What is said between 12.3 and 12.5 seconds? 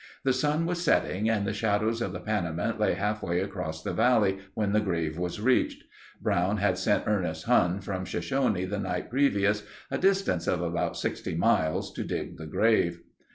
the